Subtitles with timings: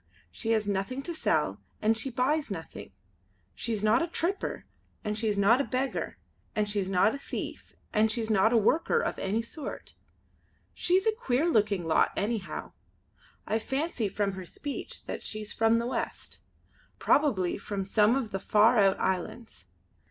[0.31, 2.91] She has nothing to sell and she buys nothing.
[3.53, 4.65] She's not a tripper,
[5.03, 6.17] and she's not a beggar,
[6.55, 9.93] and she's not a thief, and she's not a worker of any sort.
[10.73, 12.71] She's a queer looking lot anyhow.
[13.45, 16.39] I fancy from her speech that she's from the west;
[16.97, 19.67] probably from some of the far out islands.